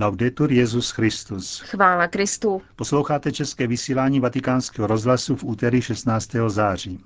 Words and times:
Laudetur 0.00 0.52
Jezus 0.52 0.90
Christus. 0.90 1.60
Chvála 1.60 2.06
Kristu. 2.06 2.62
Posloucháte 2.76 3.32
české 3.32 3.66
vysílání 3.66 4.20
Vatikánského 4.20 4.86
rozhlasu 4.86 5.36
v 5.36 5.44
úterý 5.44 5.82
16. 5.82 6.30
září. 6.48 7.00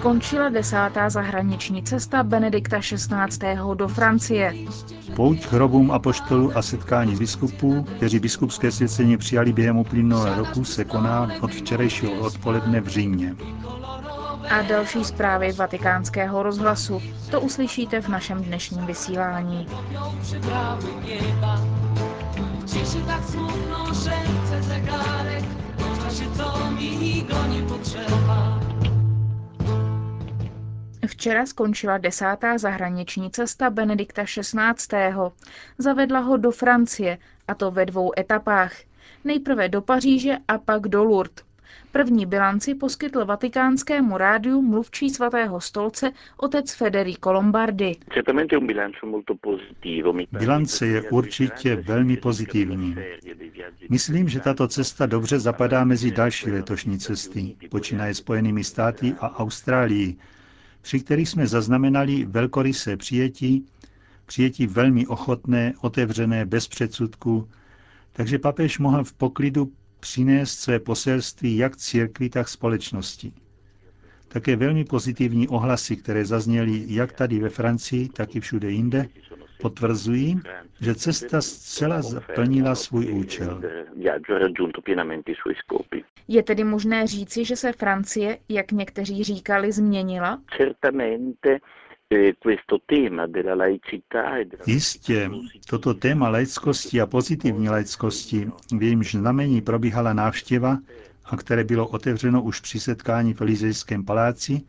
Skončila 0.00 0.48
desátá 0.48 1.10
zahraniční 1.10 1.82
cesta 1.82 2.22
Benedikta 2.22 2.80
XVI. 2.80 3.56
do 3.74 3.88
Francie. 3.88 4.54
Pouť 5.16 5.46
k 5.46 5.52
hrobům 5.52 5.90
apoštolů 5.90 6.56
a 6.56 6.62
setkání 6.62 7.16
biskupů, 7.16 7.82
kteří 7.96 8.18
biskupské 8.18 8.72
svěcení 8.72 9.16
přijali 9.16 9.52
během 9.52 9.76
uplynulého 9.76 10.44
roku, 10.44 10.64
se 10.64 10.84
koná 10.84 11.28
od 11.40 11.50
včerejšího 11.50 12.12
odpoledne 12.12 12.80
v 12.80 12.88
Římě. 12.88 13.36
A 14.50 14.62
další 14.62 15.04
zprávy 15.04 15.52
vatikánského 15.52 16.42
rozhlasu. 16.42 17.02
To 17.30 17.40
uslyšíte 17.40 18.00
v 18.00 18.08
našem 18.08 18.42
dnešním 18.42 18.86
vysílání. 18.86 19.66
tak 23.06 23.24
smutno, 23.24 23.86
že 24.04 24.10
chce 24.10 24.62
zegarek, 24.62 25.44
to 26.36 26.70
mi 26.70 26.90
nikdo 26.90 27.34
nepotřeba. 27.48 28.69
Včera 31.20 31.46
skončila 31.46 31.98
desátá 31.98 32.58
zahraniční 32.58 33.30
cesta 33.30 33.70
Benedikta 33.70 34.24
XVI. 34.24 35.14
Zavedla 35.78 36.20
ho 36.20 36.36
do 36.36 36.50
Francie, 36.50 37.18
a 37.48 37.54
to 37.54 37.70
ve 37.70 37.86
dvou 37.86 38.12
etapách. 38.18 38.72
Nejprve 39.24 39.68
do 39.68 39.82
Paříže 39.82 40.36
a 40.48 40.58
pak 40.58 40.82
do 40.88 41.04
Lourdes. 41.04 41.44
První 41.92 42.26
bilanci 42.26 42.74
poskytl 42.74 43.24
vatikánskému 43.24 44.18
rádiu 44.18 44.62
mluvčí 44.62 45.10
svatého 45.10 45.60
stolce 45.60 46.12
otec 46.36 46.74
Federico 46.74 47.32
Lombardi. 47.32 47.96
Bilance 50.32 50.86
je 50.86 51.02
určitě 51.10 51.76
velmi 51.76 52.16
pozitivní. 52.16 52.96
Myslím, 53.90 54.28
že 54.28 54.40
tato 54.40 54.68
cesta 54.68 55.06
dobře 55.06 55.38
zapadá 55.38 55.84
mezi 55.84 56.10
další 56.10 56.50
letošní 56.50 56.98
cesty, 56.98 57.56
počínaje 57.70 58.14
Spojenými 58.14 58.64
státy 58.64 59.14
a 59.20 59.38
Austrálií, 59.38 60.18
při 60.80 61.00
kterých 61.00 61.28
jsme 61.28 61.46
zaznamenali 61.46 62.24
velkorysé 62.24 62.96
přijetí, 62.96 63.66
přijetí 64.26 64.66
velmi 64.66 65.06
ochotné, 65.06 65.72
otevřené, 65.80 66.44
bez 66.46 66.68
předsudků, 66.68 67.48
takže 68.12 68.38
papež 68.38 68.78
mohl 68.78 69.04
v 69.04 69.12
poklidu 69.12 69.72
přinést 70.00 70.58
své 70.58 70.78
poselství 70.78 71.56
jak 71.56 71.76
církvi, 71.76 72.28
tak 72.30 72.48
společnosti. 72.48 73.32
Také 74.32 74.56
velmi 74.56 74.84
pozitivní 74.84 75.48
ohlasy, 75.48 75.96
které 75.96 76.24
zazněly 76.24 76.84
jak 76.86 77.12
tady 77.12 77.38
ve 77.38 77.48
Francii, 77.48 78.08
tak 78.08 78.36
i 78.36 78.40
všude 78.40 78.70
jinde, 78.70 79.06
potvrzují, 79.60 80.40
že 80.80 80.94
cesta 80.94 81.40
zcela 81.40 82.02
zaplnila 82.02 82.74
svůj 82.74 83.12
účel. 83.12 83.62
Je 86.28 86.42
tedy 86.42 86.64
možné 86.64 87.06
říci, 87.06 87.44
že 87.44 87.56
se 87.56 87.72
Francie, 87.72 88.38
jak 88.48 88.72
někteří 88.72 89.24
říkali, 89.24 89.72
změnila? 89.72 90.38
E 90.60 91.60
Jistě, 94.66 95.30
toto 95.70 95.94
téma 95.94 96.28
laickosti 96.28 97.00
a 97.00 97.06
pozitivní 97.06 97.68
laickosti, 97.68 98.50
v 98.78 98.82
jejímž 98.82 99.14
znamení 99.14 99.60
probíhala 99.62 100.12
návštěva 100.12 100.78
a 101.30 101.36
které 101.36 101.64
bylo 101.64 101.88
otevřeno 101.88 102.42
už 102.42 102.60
při 102.60 102.80
setkání 102.80 103.34
v 103.34 103.40
Elizejském 103.40 104.04
paláci, 104.04 104.62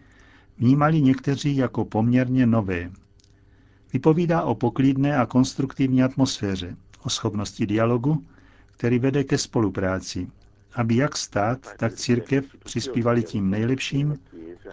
vnímali 0.58 1.02
někteří 1.02 1.56
jako 1.56 1.86
poměrně 1.86 2.46
nové. 2.46 2.92
Vypovídá 3.94 4.42
o 4.42 4.56
poklidné 4.56 5.18
a 5.18 5.26
konstruktivní 5.26 6.04
atmosféře, 6.04 6.76
o 7.04 7.10
schopnosti 7.10 7.66
dialogu, 7.66 8.26
který 8.72 9.00
vede 9.00 9.24
ke 9.24 9.38
spolupráci, 9.38 10.28
aby 10.76 10.96
jak 10.96 11.18
stát, 11.18 11.60
tak 11.78 11.94
církev 11.94 12.46
přispívali 12.64 13.24
tím 13.24 13.50
nejlepším 13.50 14.18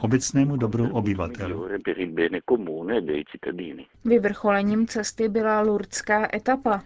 obecnému 0.01 0.57
dobru 0.57 0.89
obyvatel. 0.93 1.69
Vyvrcholením 4.05 4.87
cesty 4.87 5.29
byla 5.29 5.61
lurdská 5.61 6.29
etapa. 6.35 6.83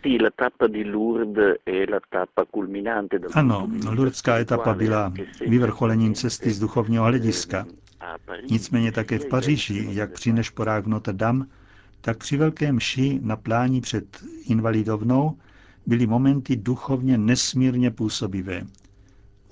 Ano, 3.35 3.69
lurdská 3.91 4.39
etapa 4.39 4.75
byla 4.75 5.13
vyvrcholením 5.47 6.15
cesty 6.15 6.51
z 6.51 6.59
duchovního 6.59 7.05
hlediska. 7.05 7.67
Nicméně 8.51 8.93
také 8.93 9.19
v 9.19 9.29
Paříži, 9.29 9.89
jak 9.91 10.13
při 10.13 10.33
nešporách 10.33 10.85
v 10.85 10.89
Notre 10.89 11.13
Dame, 11.13 11.47
tak 12.01 12.19
při 12.19 12.37
velké 12.37 12.73
mši 12.73 13.21
na 13.23 13.37
plání 13.37 13.81
před 13.81 14.05
invalidovnou 14.49 15.37
byly 15.87 16.07
momenty 16.07 16.57
duchovně 16.57 17.19
nesmírně 17.19 17.91
působivé. 17.91 18.63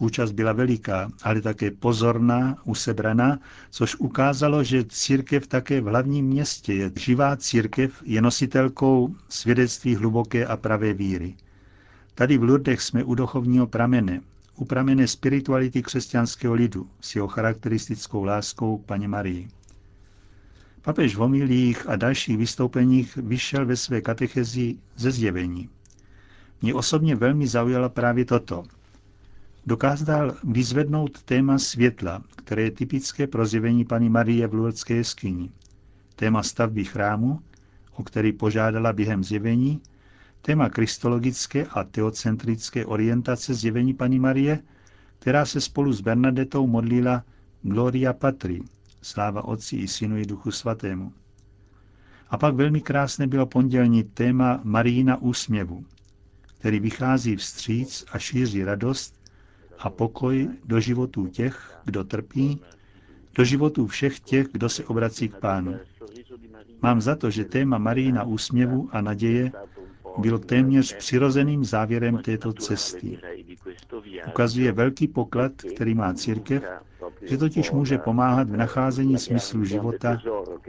Účast 0.01 0.33
byla 0.33 0.53
veliká, 0.53 1.11
ale 1.23 1.41
také 1.41 1.71
pozorná, 1.71 2.57
usebraná, 2.65 3.39
což 3.71 3.97
ukázalo, 3.97 4.65
že 4.65 4.85
církev 4.85 5.47
také 5.47 5.81
v 5.81 5.85
hlavním 5.85 6.27
městě 6.27 6.75
je 6.75 6.93
živá 6.97 7.37
církev, 7.37 8.03
je 8.05 8.23
nositelkou 8.23 9.15
svědectví 9.29 9.97
hluboké 9.97 10.47
a 10.47 10.57
pravé 10.57 10.93
víry. 10.93 11.35
Tady 12.15 12.39
v 12.39 12.43
Lurdech 12.43 12.83
jsme 12.83 13.05
u 13.05 13.15
duchovního 13.15 13.67
pramene, 13.67 14.21
u 14.57 14.65
pramene 14.65 15.07
spirituality 15.09 15.83
křesťanského 15.83 16.55
lidu 16.55 16.87
s 17.01 17.15
jeho 17.15 17.29
charakteristickou 17.29 18.25
láskou 18.25 18.79
k 18.79 18.87
paně 18.87 19.09
Marii. 19.09 19.49
Papež 20.83 21.17
v 21.17 21.19
homilích 21.19 21.89
a 21.89 21.97
dalších 21.97 22.39
vystoupeních 22.39 23.17
vyšel 23.17 23.67
ve 23.67 23.77
své 23.77 24.01
katechezi 24.01 24.77
ze 24.97 25.11
zjevení. 25.11 25.69
Mě 26.63 26.75
osobně 26.75 27.17
velmi 27.17 27.47
zaujala 27.47 27.89
právě 27.89 28.25
toto. 28.25 28.65
Dokázal 29.67 30.37
vyzvednout 30.45 31.23
téma 31.23 31.59
světla, 31.59 32.23
které 32.37 32.63
je 32.63 32.71
typické 32.71 33.27
pro 33.27 33.47
zjevení 33.47 33.85
paní 33.85 34.09
Marie 34.09 34.47
v 34.47 34.55
Lurdské 34.55 34.95
jeskyni. 34.95 35.51
Téma 36.17 36.43
stavby 36.43 36.85
chrámu, 36.85 37.41
o 37.93 38.03
který 38.03 38.33
požádala 38.33 38.93
během 38.93 39.25
zjevení, 39.25 39.81
téma 40.43 40.69
kristologické 40.69 41.67
a 41.67 41.85
teocentrické 41.85 42.87
orientace 42.87 43.55
zjevení 43.55 43.95
paní 43.95 44.19
Marie, 44.19 44.59
která 45.19 45.47
se 45.47 45.61
spolu 45.61 45.93
s 45.93 46.01
Bernadetou 46.01 46.67
modlila 46.67 47.25
Gloria 47.63 48.13
Patri, 48.13 48.63
Sláva 49.03 49.45
Otci 49.45 49.77
i 49.77 49.89
Synu 49.89 50.17
i 50.17 50.27
Duchu 50.27 50.51
Svatému. 50.51 51.13
A 52.31 52.39
pak 52.39 52.55
velmi 52.55 52.81
krásné 52.81 53.27
bylo 53.27 53.47
pondělní 53.47 54.05
téma 54.05 54.61
Marína 54.65 55.17
úsměvu, 55.17 55.85
který 56.59 56.81
vychází 56.81 57.37
vstříc 57.37 58.05
a 58.13 58.19
šíří 58.19 58.65
radost 58.65 59.20
a 59.81 59.91
pokoj 59.91 60.49
do 60.65 60.81
životů 60.81 61.27
těch, 61.27 61.79
kdo 61.85 62.05
trpí, 62.05 62.61
do 63.35 63.45
životů 63.45 63.87
všech 63.87 64.21
těch, 64.21 64.47
kdo 64.53 64.69
se 64.69 64.85
obrací 64.85 65.29
k 65.29 65.37
Pánu. 65.37 65.77
Mám 66.83 67.01
za 67.01 67.17
to, 67.17 67.31
že 67.31 67.45
téma 67.45 67.79
Marína 67.79 68.25
úsměvu 68.25 68.89
a 68.93 69.01
naděje 69.01 69.53
byl 70.19 70.39
téměř 70.39 70.97
přirozeným 70.97 71.65
závěrem 71.65 72.19
této 72.19 72.53
cesty. 72.53 73.19
Ukazuje 74.29 74.73
velký 74.73 75.09
poklad, 75.09 75.53
který 75.75 75.95
má 75.95 76.15
církev, 76.15 76.63
že 77.23 77.39
totiž 77.39 77.71
může 77.71 77.99
pomáhat 77.99 78.49
v 78.49 78.57
nacházení 78.57 79.19
smyslu 79.19 79.65
života 79.65 80.19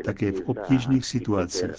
také 0.05 0.31
v 0.31 0.41
obtížných 0.49 1.05
situacích. 1.05 1.71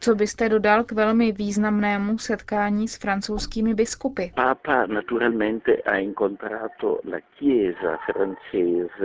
Co 0.00 0.14
byste 0.14 0.48
dodal 0.48 0.84
k 0.84 0.92
velmi 0.92 1.32
významnému 1.32 2.18
setkání 2.18 2.88
s 2.88 2.96
francouzskými 2.96 3.74
biskupy? 3.74 4.22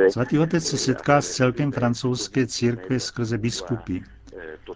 Svatý 0.10 0.40
otec 0.40 0.64
se 0.64 0.78
setká 0.78 1.22
s 1.22 1.32
celkem 1.32 1.72
francouzské 1.72 2.48
církve 2.48 3.00
skrze 3.00 3.38
biskupy 3.38 4.04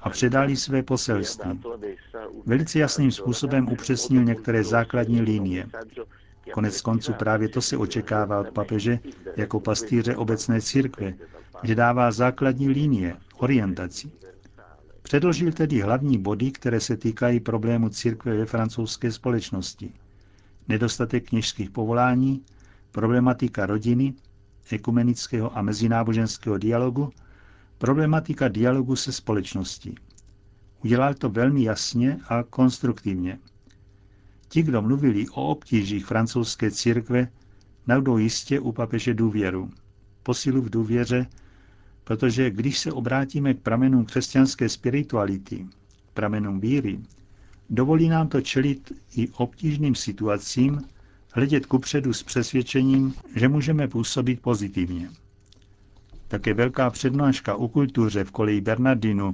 a 0.02 0.10
předali 0.10 0.56
své 0.56 0.84
poselství. 0.84 1.62
Velice 2.46 2.80
jasným 2.80 3.12
způsobem 3.12 3.68
upřesnil 3.72 4.24
některé 4.24 4.64
základní 4.64 5.22
linie. 5.22 5.68
Konec 6.54 6.81
konců 6.81 7.14
právě 7.14 7.50
to 7.50 7.62
se 7.62 7.78
očekává 7.78 8.40
od 8.40 8.50
papeže 8.52 9.00
jako 9.38 9.60
pastýře 9.60 10.16
obecné 10.16 10.62
církve, 10.62 11.14
že 11.64 11.75
dává 11.75 12.12
základní 12.12 12.69
linie, 12.69 13.16
orientaci. 13.38 14.12
Předložil 15.02 15.52
tedy 15.52 15.80
hlavní 15.81 16.18
body, 16.18 16.52
které 16.52 16.80
se 16.80 16.98
týkají 16.98 17.40
problému 17.40 17.90
církve 17.90 18.38
ve 18.38 18.46
francouzské 18.46 19.12
společnosti. 19.12 19.94
Nedostatek 20.68 21.30
kněžských 21.30 21.69
povolání, 21.69 22.42
problematika 22.92 23.66
rodiny, 23.66 24.14
ekumenického 24.72 25.58
a 25.58 25.62
mezináboženského 25.62 26.58
dialogu, 26.58 27.10
problematika 27.77 28.47
dialogu 28.47 28.95
se 28.95 29.12
společností. 29.12 29.95
Udělal 30.83 31.13
to 31.13 31.29
velmi 31.29 31.63
jasně 31.63 32.19
a 32.29 32.44
konstruktivně. 32.44 33.39
Ti, 34.50 34.63
kdo 34.63 34.81
mluvili 34.81 35.29
o 35.29 35.47
obtížích 35.47 36.06
francouzské 36.06 36.71
církve, 36.71 37.27
najdou 37.88 38.18
jistě 38.18 38.59
u 38.59 38.71
papeže 38.71 39.13
důvěru. 39.13 39.69
Posilu 40.24 40.62
v 40.62 40.69
důvěře, 40.69 41.27
protože 42.03 42.50
když 42.50 42.79
se 42.79 42.91
obrátíme 42.91 43.53
k 43.53 43.59
pramenům 43.62 44.06
křesťanské 44.06 44.69
spirituality, 44.69 45.68
pramenům 46.13 46.59
víry, 46.59 47.00
dovolí 47.69 48.09
nám 48.09 48.27
to 48.27 48.41
čelit 48.41 48.91
i 49.15 49.27
obtížným 49.30 49.95
situacím, 49.95 50.81
hledět 51.33 51.65
kupředu 51.65 52.13
s 52.13 52.23
přesvědčením, 52.23 53.13
že 53.35 53.47
můžeme 53.50 53.88
působit 53.88 54.41
pozitivně. 54.41 55.09
Také 56.27 56.53
velká 56.53 56.89
přednáška 56.89 57.56
o 57.56 57.68
kultuře 57.68 58.24
v 58.24 58.31
koleji 58.31 58.62
Bernardinu 58.62 59.33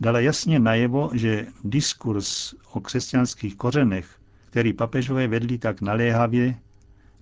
dala 0.00 0.20
jasně 0.20 0.58
najevo, 0.58 1.10
že 1.14 1.46
diskurs 1.64 2.54
o 2.72 2.80
křesťanských 2.80 3.56
kořenech, 3.56 4.08
který 4.50 4.72
papežové 4.72 5.28
vedli 5.28 5.58
tak 5.58 5.80
naléhavě, 5.80 6.54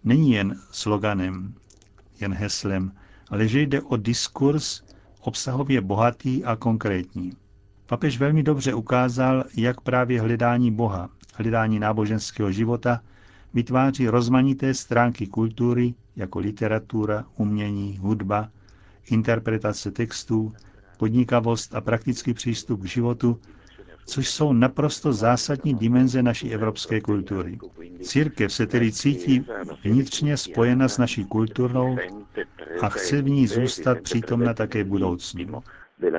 není 0.05 0.33
jen 0.33 0.61
sloganem, 0.71 1.55
jen 2.21 2.35
heslem, 2.35 2.93
ale 3.31 3.49
že 3.49 3.61
jde 3.61 3.83
o 3.83 3.97
diskurs 3.97 4.83
obsahově 5.21 5.81
bohatý 5.81 6.45
a 6.45 6.57
konkrétní. 6.57 7.33
Papež 7.87 8.19
velmi 8.19 8.43
dobře 8.43 8.75
ukázal, 8.75 9.45
jak 9.57 9.81
právě 9.81 10.21
hledání 10.21 10.71
Boha, 10.71 11.11
hledání 11.35 11.79
náboženského 11.79 12.53
života 12.53 13.01
vytváří 13.55 14.09
rozmanité 14.09 14.75
stránky 14.75 15.27
kultury, 15.27 15.95
jako 16.17 16.39
literatura, 16.39 17.25
umění, 17.37 17.99
hudba, 17.99 18.49
interpretace 19.13 19.91
textů, 19.91 20.53
podnikavost 20.99 21.75
a 21.75 21.81
praktický 21.81 22.35
přístup 22.35 22.81
k 22.83 22.85
životu, 22.85 23.41
což 24.07 24.31
jsou 24.31 24.53
naprosto 24.53 25.13
zásadní 25.13 25.75
dimenze 25.75 26.23
naší 26.23 26.55
evropské 26.55 27.01
kultury. 27.01 27.59
Církev 28.03 28.53
se 28.53 28.67
tedy 28.67 28.93
cítí 28.93 29.47
vnitřně 29.85 30.37
spojena 30.37 30.89
s 30.89 30.99
naší 30.99 31.25
kulturou 31.25 31.97
a 32.81 32.89
chce 32.89 33.23
v 33.23 33.29
ní 33.29 33.47
zůstat 33.47 34.01
přítomna 34.01 34.55
také 34.55 34.85
v 34.85 34.87
budoucnu 34.87 35.63
e. 36.03 36.17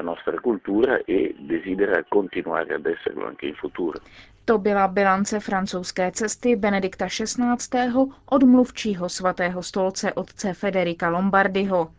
To 4.45 4.57
byla 4.57 4.88
bilance 4.88 5.40
francouzské 5.40 6.12
cesty 6.12 6.56
Benedikta 6.56 7.07
XVI. 7.07 7.94
od 8.25 8.44
mluvčího 8.44 9.10
svatého 9.10 9.63
stolce 9.63 10.13
otce 10.13 10.54
Federika 10.54 11.10
Lombardyho. 11.10 11.92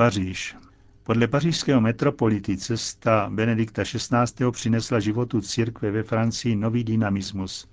Paříž. 0.00 0.56
Podle 1.02 1.26
pařížského 1.26 1.80
metropolity 1.80 2.56
cesta 2.56 3.30
Benedikta 3.30 3.82
XVI. 3.84 4.50
přinesla 4.50 5.00
životu 5.00 5.40
církve 5.40 5.90
ve 5.90 6.02
Francii 6.02 6.56
nový 6.56 6.84
dynamismus. 6.84 7.68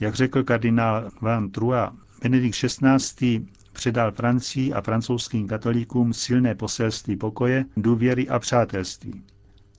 Jak 0.00 0.14
řekl 0.14 0.42
kardinál 0.42 1.10
Van 1.20 1.50
Trua, 1.50 1.96
Benedikt 2.22 2.56
XVI 2.56 3.46
předal 3.72 4.12
Francii 4.12 4.72
a 4.72 4.80
francouzským 4.80 5.48
katolíkům 5.48 6.12
silné 6.12 6.54
poselství 6.54 7.16
pokoje, 7.16 7.64
důvěry 7.76 8.28
a 8.28 8.38
přátelství. 8.38 9.22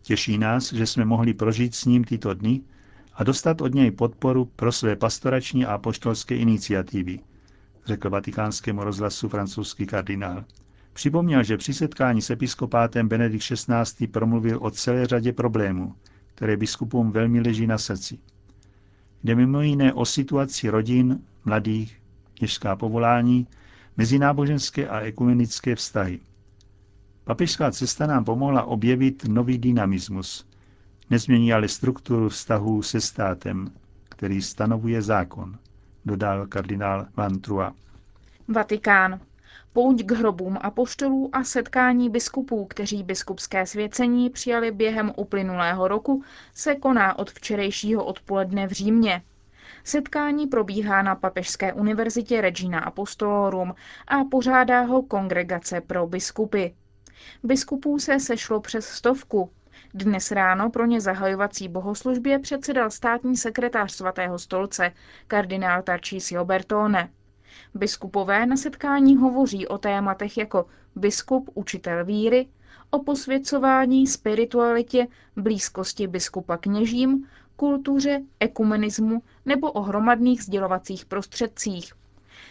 Těší 0.02 0.38
nás, 0.38 0.74
že 0.74 0.88
jsme 0.88 1.06
mohli 1.06 1.34
prožít 1.34 1.76
s 1.76 1.86
ním 1.86 2.04
tyto 2.04 2.34
dny 2.34 2.62
a 3.14 3.24
dostat 3.24 3.62
od 3.62 3.74
něj 3.74 3.92
podporu 3.92 4.46
pro 4.46 4.72
své 4.72 4.96
pastorační 4.96 5.66
a 5.66 5.74
apoštolské 5.74 6.36
iniciativy, 6.36 7.20
řekl 7.86 8.10
vatikánskému 8.10 8.84
rozhlasu 8.84 9.30
francouzský 9.30 9.86
kardinál. 9.86 10.44
Připomněl, 10.94 11.44
že 11.44 11.58
při 11.58 11.74
setkání 11.74 12.22
s 12.22 12.30
episkopátem 12.30 13.08
Benedikt 13.08 13.44
XVI. 13.46 14.08
promluvil 14.08 14.60
o 14.62 14.72
celé 14.72 15.06
řadě 15.08 15.34
problémů, 15.34 15.96
které 16.36 16.58
biskupům 16.58 17.12
velmi 17.12 17.42
leží 17.42 17.68
na 17.68 17.78
srdci. 17.78 18.20
Jde 19.24 19.36
mimo 19.36 19.62
jiné 19.62 19.94
o 19.94 20.06
situaci 20.06 20.70
rodin, 20.70 21.20
mladých, 21.46 22.02
kněžská 22.34 22.76
povolání, 22.76 23.48
mezináboženské 23.98 24.88
a 24.88 25.00
ekumenické 25.00 25.76
vztahy. 25.76 26.20
Papežská 27.24 27.72
cesta 27.72 28.08
nám 28.08 28.26
pomohla 28.26 28.64
objevit 28.64 29.24
nový 29.28 29.58
dynamismus. 29.58 30.48
Nezmění 31.10 31.54
ale 31.54 31.68
strukturu 31.68 32.30
vztahů 32.30 32.82
se 32.82 33.02
státem, 33.02 33.72
který 34.10 34.42
stanovuje 34.42 35.02
zákon, 35.02 35.58
dodal 36.06 36.48
kardinál 36.48 37.06
Van 37.16 37.40
Trua. 37.40 37.74
Vatikán. 38.48 39.20
Pouť 39.74 40.04
k 40.04 40.12
hrobům 40.12 40.58
apoštolů 40.62 41.30
a 41.34 41.44
setkání 41.44 42.10
biskupů, 42.10 42.66
kteří 42.66 43.04
biskupské 43.04 43.66
svěcení 43.66 44.30
přijali 44.30 44.72
během 44.72 45.12
uplynulého 45.16 45.88
roku, 45.88 46.24
se 46.54 46.76
koná 46.76 47.20
od 47.20 47.32
včerejšího 47.32 48.06
odpoledne 48.06 48.68
v 48.68 48.72
Římě. 48.72 49.22
Setkání 49.84 50.48
probíhá 50.48 51.02
na 51.02 51.16
Papežské 51.16 51.74
univerzitě 51.74 52.42
Regina 52.42 52.80
Apostolorum 52.80 53.76
a 54.08 54.24
pořádá 54.32 54.82
ho 54.82 55.02
Kongregace 55.02 55.82
pro 55.82 56.08
biskupy. 56.08 56.66
Biskupů 57.44 58.00
se 58.00 58.20
sešlo 58.20 58.60
přes 58.62 58.86
stovku. 58.86 59.52
Dnes 59.94 60.32
ráno 60.32 60.70
pro 60.70 60.86
ně 60.86 61.02
zahajovací 61.02 61.68
bohoslužbě 61.68 62.40
předsedal 62.40 62.92
státní 62.92 63.38
sekretář 63.38 63.92
svatého 63.92 64.40
stolce, 64.40 64.92
kardinál 65.28 65.82
Tarcísio 65.82 66.46
Bertone. 66.46 67.10
Biskupové 67.74 68.46
na 68.46 68.58
setkání 68.58 69.18
hovoří 69.18 69.68
o 69.68 69.78
tématech 69.78 70.38
jako 70.38 70.66
biskup, 70.96 71.50
učitel 71.54 72.06
víry, 72.06 72.48
o 72.90 73.00
posvěcování, 73.04 74.08
spiritualitě, 74.08 75.08
blízkosti 75.36 76.08
biskupa 76.08 76.58
kněžím, 76.58 77.28
kultuře, 77.56 78.22
ekumenismu 78.40 79.22
nebo 79.46 79.72
o 79.72 79.82
hromadných 79.82 80.44
sdělovacích 80.44 81.06
prostředcích. 81.06 81.94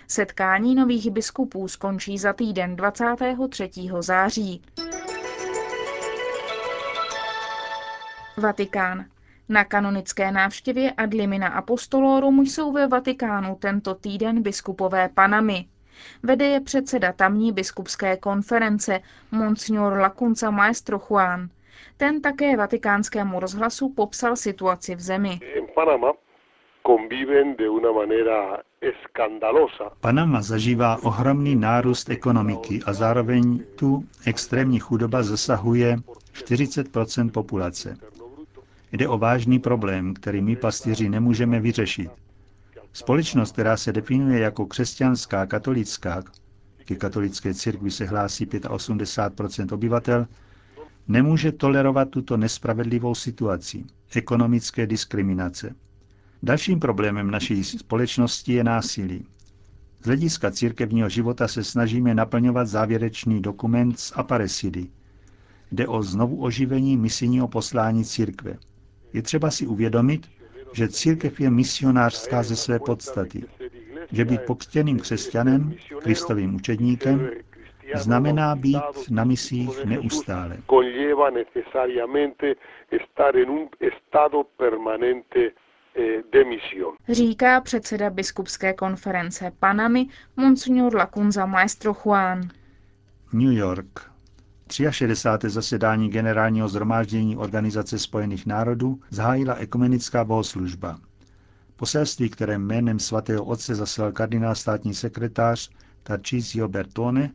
Setkání 0.08 0.74
nových 0.74 1.10
biskupů 1.10 1.68
skončí 1.68 2.18
za 2.18 2.32
týden 2.32 2.76
23. 2.76 3.70
září. 4.00 4.62
Vatikán. 8.36 9.04
Na 9.52 9.64
kanonické 9.64 10.32
návštěvě 10.32 10.92
ad 10.92 11.14
limina 11.14 11.48
apostolorum 11.48 12.46
jsou 12.46 12.72
ve 12.72 12.86
Vatikánu 12.86 13.54
tento 13.54 13.94
týden 13.94 14.42
biskupové 14.42 15.08
Panamy. 15.08 15.64
Vede 16.22 16.44
je 16.44 16.60
předseda 16.60 17.12
tamní 17.12 17.52
biskupské 17.52 18.16
konference, 18.16 19.00
Monsignor 19.32 19.92
Lacunza 19.98 20.50
Maestro 20.50 20.98
Juan. 20.98 21.48
Ten 21.96 22.20
také 22.20 22.56
vatikánskému 22.56 23.40
rozhlasu 23.40 23.88
popsal 23.88 24.36
situaci 24.36 24.94
v 24.94 25.00
zemi. 25.00 25.40
Panama 30.00 30.42
zažívá 30.42 30.98
ohromný 31.02 31.56
nárůst 31.56 32.10
ekonomiky 32.10 32.80
a 32.86 32.92
zároveň 32.92 33.64
tu 33.76 34.04
extrémní 34.26 34.78
chudoba 34.78 35.22
zasahuje 35.22 35.96
40% 36.32 37.30
populace. 37.30 37.96
Jde 38.92 39.08
o 39.08 39.18
vážný 39.18 39.58
problém, 39.58 40.14
který 40.14 40.42
my 40.42 40.56
pastýři 40.56 41.08
nemůžeme 41.08 41.60
vyřešit. 41.60 42.10
Společnost, 42.92 43.52
která 43.52 43.76
se 43.76 43.92
definuje 43.92 44.38
jako 44.40 44.66
křesťanská, 44.66 45.46
katolická, 45.46 46.22
ke 46.84 46.94
katolické 46.96 47.54
církvi 47.54 47.90
se 47.90 48.04
hlásí 48.04 48.46
85% 48.46 49.74
obyvatel, 49.74 50.26
nemůže 51.08 51.52
tolerovat 51.52 52.10
tuto 52.10 52.36
nespravedlivou 52.36 53.14
situaci, 53.14 53.84
ekonomické 54.16 54.86
diskriminace. 54.86 55.74
Dalším 56.42 56.80
problémem 56.80 57.30
naší 57.30 57.64
společnosti 57.64 58.52
je 58.52 58.64
násilí. 58.64 59.26
Z 60.02 60.06
hlediska 60.06 60.50
církevního 60.50 61.08
života 61.08 61.48
se 61.48 61.64
snažíme 61.64 62.14
naplňovat 62.14 62.68
závěrečný 62.68 63.42
dokument 63.42 64.00
z 64.00 64.12
Aparesidy. 64.16 64.86
Jde 65.72 65.86
o 65.88 66.02
znovu 66.02 66.42
oživení 66.42 66.96
misijního 66.96 67.48
poslání 67.48 68.04
církve. 68.04 68.56
Je 69.12 69.22
třeba 69.22 69.50
si 69.50 69.66
uvědomit, 69.66 70.26
že 70.72 70.88
církev 70.88 71.40
je 71.40 71.50
misionářská 71.50 72.42
ze 72.42 72.56
své 72.56 72.78
podstaty, 72.78 73.44
že 74.12 74.24
být 74.24 74.40
pokřtěným 74.46 74.98
křesťanem, 74.98 75.74
kristovým 76.02 76.54
učedníkem, 76.54 77.30
znamená 77.94 78.56
být 78.56 79.10
na 79.10 79.24
misích 79.24 79.84
neustále. 79.84 80.56
Eh, 85.96 87.14
Říká 87.14 87.60
předseda 87.60 88.10
biskupské 88.10 88.72
konference 88.72 89.52
Panamy 89.60 90.06
Monsignor 90.36 90.94
Lacunza 90.96 91.46
Maestro 91.46 91.92
Juan. 92.04 92.40
New 93.32 93.52
York. 93.52 94.11
63. 94.72 95.50
zasedání 95.50 96.08
generálního 96.08 96.68
zhromáždění 96.68 97.36
Organizace 97.36 97.98
spojených 97.98 98.46
národů 98.46 99.00
zahájila 99.10 99.54
ekumenická 99.54 100.24
bohoslužba. 100.24 100.98
Poselství, 101.76 102.28
které 102.28 102.58
jménem 102.58 102.98
svatého 102.98 103.44
otce 103.44 103.74
zaslal 103.74 104.12
kardinál 104.12 104.54
státní 104.54 104.94
sekretář 104.94 105.70
Tarcísio 106.02 106.68
Bertone, 106.68 107.30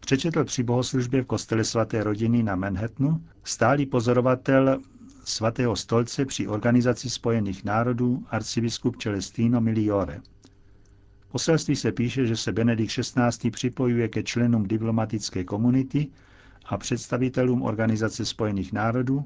přečetl 0.00 0.44
při 0.44 0.62
bohoslužbě 0.62 1.22
v 1.22 1.26
kostele 1.26 1.64
svaté 1.64 2.04
rodiny 2.04 2.42
na 2.42 2.56
Manhattanu 2.56 3.24
stálý 3.44 3.86
pozorovatel 3.86 4.80
svatého 5.24 5.76
stolce 5.76 6.24
při 6.24 6.48
Organizaci 6.48 7.10
spojených 7.10 7.64
národů 7.64 8.24
arcibiskup 8.30 8.96
Celestino 8.96 9.60
Miliore. 9.60 10.20
Poselství 11.28 11.76
se 11.76 11.92
píše, 11.92 12.26
že 12.26 12.36
se 12.36 12.52
Benedikt 12.52 12.92
XVI. 12.92 13.50
připojuje 13.50 14.08
ke 14.08 14.22
členům 14.22 14.68
diplomatické 14.68 15.44
komunity 15.44 16.08
a 16.70 16.76
představitelům 16.78 17.62
Organizace 17.62 18.24
spojených 18.24 18.72
národů 18.72 19.24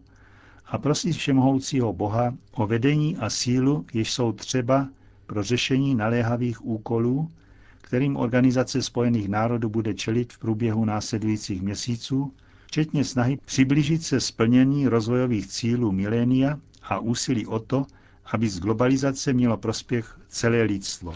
a 0.66 0.78
prosí 0.78 1.12
všemohoucího 1.12 1.92
Boha 1.92 2.34
o 2.52 2.66
vedení 2.66 3.16
a 3.16 3.30
sílu, 3.30 3.86
jež 3.94 4.12
jsou 4.12 4.32
třeba 4.32 4.88
pro 5.26 5.42
řešení 5.42 5.94
naléhavých 5.94 6.64
úkolů, 6.66 7.30
kterým 7.80 8.16
Organizace 8.16 8.82
spojených 8.82 9.28
národů 9.28 9.68
bude 9.68 9.94
čelit 9.94 10.32
v 10.32 10.38
průběhu 10.38 10.84
následujících 10.84 11.62
měsíců, 11.62 12.32
včetně 12.66 13.04
snahy 13.04 13.38
přiblížit 13.44 14.02
se 14.02 14.20
splnění 14.20 14.88
rozvojových 14.88 15.46
cílů 15.46 15.92
milénia 15.92 16.58
a 16.82 16.98
úsilí 16.98 17.46
o 17.46 17.58
to, 17.58 17.86
aby 18.32 18.48
z 18.48 18.60
globalizace 18.60 19.32
mělo 19.32 19.56
prospěch 19.56 20.20
celé 20.28 20.62
lidstvo. 20.62 21.14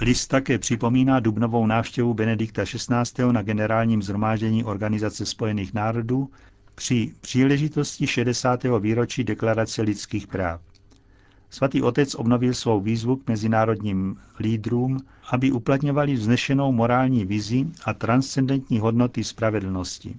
List 0.00 0.26
také 0.26 0.58
připomíná 0.58 1.20
dubnovou 1.20 1.66
návštěvu 1.66 2.14
Benedikta 2.14 2.64
XVI. 2.64 3.32
na 3.32 3.42
generálním 3.42 4.02
zhromáždění 4.02 4.64
Organizace 4.64 5.26
spojených 5.26 5.74
národů 5.74 6.30
při 6.74 7.14
příležitosti 7.20 8.06
60. 8.06 8.60
výročí 8.80 9.24
Deklarace 9.24 9.82
lidských 9.82 10.26
práv. 10.26 10.60
Svatý 11.50 11.82
otec 11.82 12.14
obnovil 12.14 12.54
svou 12.54 12.80
výzvu 12.80 13.16
k 13.16 13.28
mezinárodním 13.28 14.16
lídrům, 14.40 14.98
aby 15.30 15.52
uplatňovali 15.52 16.14
vznešenou 16.14 16.72
morální 16.72 17.24
vizi 17.24 17.66
a 17.84 17.94
transcendentní 17.94 18.78
hodnoty 18.78 19.24
spravedlnosti. 19.24 20.16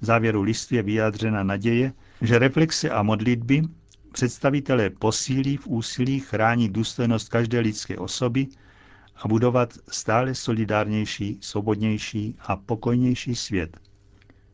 V 0.00 0.04
závěru 0.04 0.42
listu 0.42 0.74
je 0.74 0.82
vyjádřena 0.82 1.42
naděje, 1.42 1.92
že 2.22 2.38
reflexe 2.38 2.90
a 2.90 3.02
modlitby 3.02 3.62
představitelé 4.12 4.90
posílí 4.90 5.56
v 5.56 5.66
úsilí 5.66 6.20
chránit 6.20 6.72
důstojnost 6.72 7.28
každé 7.28 7.60
lidské 7.60 7.98
osoby 7.98 8.46
a 9.16 9.28
budovat 9.28 9.72
stále 9.88 10.34
solidárnější, 10.34 11.38
svobodnější 11.40 12.36
a 12.40 12.56
pokojnější 12.56 13.34
svět. 13.34 13.76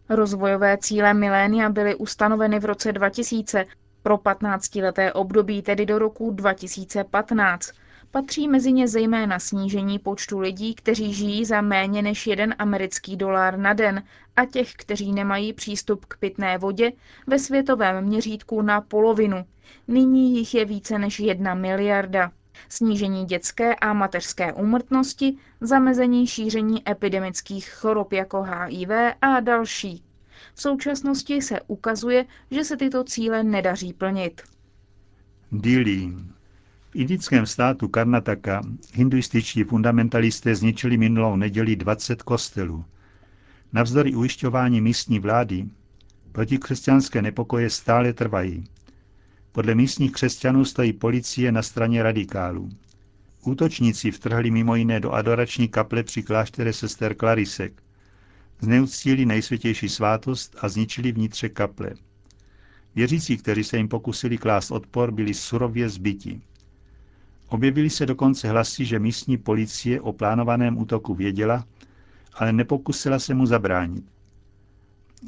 Rozvojové 0.09 0.79
cíle 0.79 1.15
milénia 1.15 1.69
byly 1.69 1.95
ustanoveny 1.95 2.61
v 2.61 2.65
roce 2.65 2.93
2000 2.93 3.67
pro 4.03 4.17
15-leté 4.17 5.13
období, 5.13 5.63
tedy 5.63 5.87
do 5.87 5.99
roku 5.99 6.31
2015. 6.31 7.73
Patří 8.11 8.49
mezi 8.49 8.73
ně 8.73 8.89
zejména 8.89 9.39
snížení 9.39 9.99
počtu 9.99 10.39
lidí, 10.39 10.75
kteří 10.75 11.15
žijí 11.15 11.45
za 11.45 11.61
méně 11.61 12.03
než 12.03 12.27
jeden 12.27 12.55
americký 12.59 13.17
dolar 13.17 13.59
na 13.59 13.73
den 13.73 14.03
a 14.37 14.45
těch, 14.45 14.73
kteří 14.73 15.13
nemají 15.13 15.53
přístup 15.53 16.05
k 16.05 16.19
pitné 16.19 16.59
vodě, 16.59 16.93
ve 17.27 17.39
světovém 17.39 18.05
měřítku 18.05 18.63
na 18.63 18.81
polovinu. 18.81 19.45
Nyní 19.89 20.37
jich 20.37 20.55
je 20.55 20.65
více 20.65 20.99
než 20.99 21.21
jedna 21.21 21.55
miliarda. 21.55 22.31
Snížení 22.69 23.25
dětské 23.25 23.75
a 23.75 23.93
mateřské 23.93 24.53
úmrtnosti, 24.53 25.37
zamezení 25.61 26.27
šíření 26.27 26.91
epidemických 26.91 27.71
chorob 27.71 28.13
jako 28.13 28.43
HIV 28.43 28.91
a 29.23 29.41
další. 29.41 30.03
V 30.55 30.63
současnosti 30.63 31.43
se 31.43 31.61
ukazuje, 31.67 32.25
že 32.51 32.65
se 32.65 32.77
tyto 32.77 33.05
cíle 33.05 33.43
nedaří 33.43 33.93
plnit. 33.93 34.43
Dili. 35.53 36.13
V 36.91 36.97
indickém 36.97 37.47
státu 37.47 37.89
Karnataka 37.89 38.63
hinduističtí 38.95 39.65
fundamentalisté 39.65 40.55
zničili 40.55 40.97
minulou 40.97 41.37
neděli 41.37 41.77
20 41.77 42.23
kostelů. 42.23 42.85
Navzdory 43.73 44.15
ujišťování 44.15 44.81
místní 44.81 45.19
vlády, 45.19 45.65
protikřesťanské 46.33 47.23
nepokoje 47.23 47.71
stále 47.71 48.13
trvají. 48.13 48.65
Podle 49.53 49.75
místních 49.75 50.13
křesťanů 50.13 50.65
stojí 50.65 50.93
policie 50.93 51.53
na 51.53 51.63
straně 51.63 52.03
radikálů. 52.03 52.71
Útočníci 53.45 54.11
vtrhli 54.11 54.51
mimo 54.51 54.77
jiné 54.77 55.01
do 55.01 55.13
adorační 55.13 55.69
kaple 55.69 56.03
při 56.03 56.23
kláštere 56.23 56.73
sester 56.73 57.15
Klarisek. 57.15 57.83
Zneuctili 58.61 59.27
nejsvětější 59.27 59.89
svátost 59.89 60.57
a 60.61 60.69
zničili 60.69 61.13
vnitřek 61.13 61.53
kaple. 61.53 61.91
Věřící, 62.95 63.37
kteří 63.37 63.65
se 63.65 63.77
jim 63.77 63.89
pokusili 63.89 64.39
klást 64.39 64.71
odpor, 64.71 65.11
byli 65.13 65.35
surově 65.35 65.89
zbyti. 65.89 66.41
Objevili 67.49 67.91
se 67.91 68.07
dokonce 68.07 68.49
hlasy, 68.49 68.85
že 68.85 68.99
místní 68.99 69.39
policie 69.39 70.01
o 70.01 70.13
plánovaném 70.13 70.79
útoku 70.79 71.15
věděla, 71.15 71.67
ale 72.35 72.53
nepokusila 72.53 73.19
se 73.19 73.35
mu 73.35 73.47
zabránit. 73.47 74.05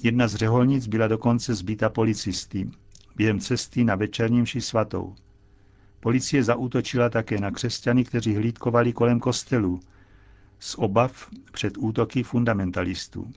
Jedna 0.03 0.29
z 0.29 0.35
řeholnic 0.35 0.87
byla 0.87 1.09
dokonce 1.09 1.55
zbyta 1.55 1.89
policisty 1.89 2.71
během 3.17 3.41
cesty 3.41 3.85
na 3.85 3.95
večerním 3.95 4.47
ši 4.47 4.61
svatou. 4.61 5.15
Policie 6.01 6.45
zaútočila 6.45 7.09
také 7.09 7.41
na 7.41 7.51
křesťany, 7.51 8.05
kteří 8.05 8.37
hlídkovali 8.37 8.93
kolem 8.93 9.21
kostelů, 9.21 9.81
z 10.59 10.75
obav 10.75 11.29
před 11.53 11.79
útoky 11.79 12.23
fundamentalistů. 12.23 13.33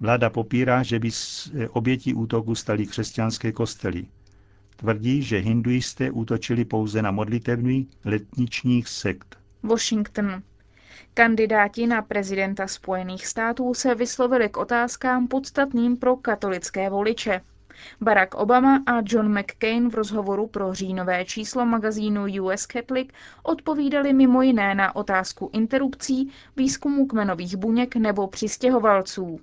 Vláda 0.00 0.30
popírá, 0.30 0.82
že 0.82 0.98
by 0.98 1.10
se 1.10 1.68
obětí 1.68 2.14
útoku 2.14 2.54
stali 2.54 2.86
křesťanské 2.86 3.52
kostely. 3.52 4.06
Tvrdí, 4.76 5.22
že 5.22 5.38
hinduisté 5.38 6.10
útočili 6.10 6.64
pouze 6.64 7.02
na 7.02 7.10
modlitevny 7.10 7.86
letničních 8.04 8.88
sekt. 8.88 9.38
Washington. 9.62 10.42
Kandidáti 11.14 11.86
na 11.86 12.02
prezidenta 12.02 12.66
Spojených 12.66 13.26
států 13.26 13.74
se 13.74 13.94
vyslovili 13.94 14.48
k 14.48 14.56
otázkám 14.56 15.28
podstatným 15.28 15.96
pro 15.96 16.16
katolické 16.16 16.90
voliče. 16.90 17.40
Barack 18.00 18.34
Obama 18.34 18.82
a 18.86 19.02
John 19.04 19.38
McCain 19.38 19.90
v 19.90 19.94
rozhovoru 19.94 20.46
pro 20.46 20.74
říjnové 20.74 21.24
číslo 21.24 21.66
magazínu 21.66 22.24
US 22.42 22.66
Catholic 22.66 23.08
odpovídali 23.42 24.12
mimo 24.12 24.42
jiné 24.42 24.74
na 24.74 24.96
otázku 24.96 25.50
interrupcí, 25.52 26.30
výzkumu 26.56 27.06
kmenových 27.06 27.56
buněk 27.56 27.96
nebo 27.96 28.26
přistěhovalců. 28.26 29.40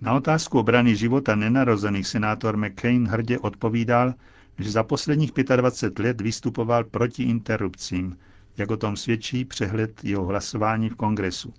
Na 0.00 0.14
otázku 0.14 0.58
obrany 0.58 0.96
života 0.96 1.34
nenarozených 1.34 2.06
senátor 2.06 2.56
McCain 2.56 3.06
hrdě 3.06 3.38
odpovídal, 3.38 4.14
že 4.58 4.70
za 4.70 4.82
posledních 4.82 5.32
25 5.56 6.04
let 6.04 6.20
vystupoval 6.20 6.84
proti 6.84 7.22
interrupcím, 7.22 8.16
jak 8.56 8.70
o 8.70 8.76
tom 8.76 8.96
svědčí 8.96 9.44
přehled 9.44 10.04
jeho 10.04 10.24
hlasování 10.24 10.88
v 10.88 10.94
kongresu. 10.94 11.54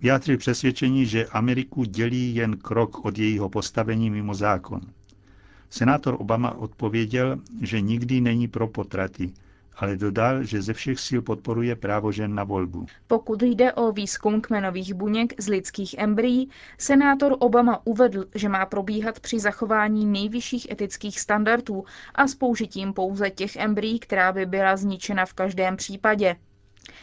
Vyjádřil 0.00 0.38
přesvědčení, 0.38 1.06
že 1.06 1.26
Ameriku 1.26 1.84
dělí 1.84 2.34
jen 2.34 2.56
krok 2.56 3.04
od 3.04 3.18
jejího 3.18 3.48
postavení 3.48 4.10
mimo 4.10 4.34
zákon. 4.34 4.80
Senátor 5.70 6.16
Obama 6.18 6.58
odpověděl, 6.58 7.38
že 7.62 7.80
nikdy 7.80 8.20
není 8.20 8.48
pro 8.48 8.68
potraty, 8.68 9.32
ale 9.76 9.96
dodal, 9.96 10.44
že 10.44 10.62
ze 10.62 10.72
všech 10.72 11.00
sil 11.06 11.20
podporuje 11.22 11.76
právo 11.76 12.12
žen 12.12 12.34
na 12.34 12.44
volbu. 12.44 12.86
Pokud 13.06 13.42
jde 13.42 13.72
o 13.72 13.92
výzkum 13.92 14.40
kmenových 14.40 14.94
buněk 14.94 15.42
z 15.42 15.48
lidských 15.48 15.94
embryí, 15.98 16.50
senátor 16.78 17.36
Obama 17.38 17.86
uvedl, 17.86 18.24
že 18.34 18.48
má 18.48 18.66
probíhat 18.66 19.20
při 19.20 19.40
zachování 19.40 20.06
nejvyšších 20.06 20.70
etických 20.70 21.20
standardů 21.20 21.84
a 22.14 22.28
s 22.28 22.34
použitím 22.34 22.92
pouze 22.92 23.30
těch 23.30 23.56
embryí, 23.56 23.98
která 23.98 24.32
by 24.32 24.46
byla 24.46 24.76
zničena 24.76 25.26
v 25.26 25.32
každém 25.34 25.76
případě. 25.76 26.36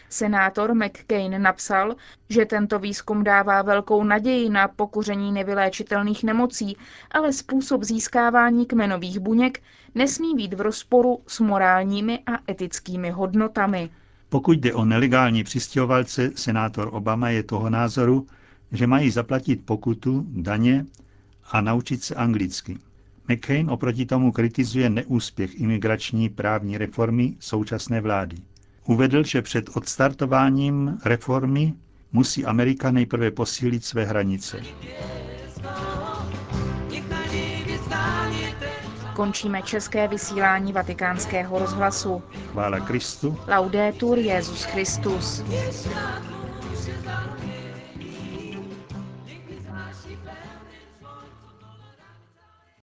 Senátor 0.09 0.73
McCain 0.75 1.41
napsal, 1.41 1.95
že 2.29 2.45
tento 2.45 2.79
výzkum 2.79 3.23
dává 3.23 3.61
velkou 3.61 4.03
naději 4.03 4.49
na 4.49 4.67
pokuření 4.67 5.31
nevyléčitelných 5.31 6.23
nemocí, 6.23 6.77
ale 7.11 7.33
způsob 7.33 7.83
získávání 7.83 8.65
kmenových 8.65 9.19
buněk 9.19 9.61
nesmí 9.95 10.35
být 10.35 10.53
v 10.53 10.61
rozporu 10.61 11.19
s 11.27 11.39
morálními 11.39 12.19
a 12.25 12.51
etickými 12.51 13.09
hodnotami. 13.11 13.89
Pokud 14.29 14.51
jde 14.59 14.73
o 14.73 14.85
nelegální 14.85 15.43
přistěhovalce, 15.43 16.31
senátor 16.35 16.89
Obama 16.91 17.29
je 17.29 17.43
toho 17.43 17.69
názoru, 17.69 18.27
že 18.71 18.87
mají 18.87 19.11
zaplatit 19.11 19.65
pokutu, 19.65 20.25
daně 20.27 20.85
a 21.51 21.61
naučit 21.61 22.03
se 22.03 22.15
anglicky. 22.15 22.77
McCain 23.29 23.69
oproti 23.69 24.05
tomu 24.05 24.31
kritizuje 24.31 24.89
neúspěch 24.89 25.61
imigrační 25.61 26.29
právní 26.29 26.77
reformy 26.77 27.35
současné 27.39 28.01
vlády. 28.01 28.35
Uvedl, 28.85 29.23
že 29.23 29.41
před 29.41 29.69
odstartováním 29.73 30.97
reformy 31.05 31.73
musí 32.11 32.45
Amerika 32.45 32.91
nejprve 32.91 33.31
posílit 33.31 33.85
své 33.85 34.05
hranice. 34.05 34.59
Končíme 39.15 39.61
české 39.61 40.07
vysílání 40.07 40.73
vatikánského 40.73 41.59
rozhlasu. 41.59 42.23
Chvála 42.51 42.79
Kristu. 42.79 43.37
Laudetur 43.47 44.17
Jezus 44.17 44.63
Christus. 44.63 45.43